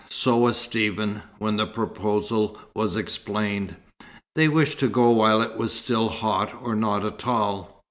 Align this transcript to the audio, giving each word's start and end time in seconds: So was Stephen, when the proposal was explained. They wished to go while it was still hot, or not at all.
So 0.09 0.35
was 0.35 0.57
Stephen, 0.57 1.21
when 1.37 1.57
the 1.57 1.67
proposal 1.67 2.57
was 2.73 2.95
explained. 2.97 3.75
They 4.33 4.47
wished 4.47 4.79
to 4.79 4.87
go 4.87 5.11
while 5.11 5.43
it 5.43 5.57
was 5.57 5.73
still 5.73 6.09
hot, 6.09 6.51
or 6.63 6.75
not 6.75 7.05
at 7.05 7.27
all. 7.27 7.79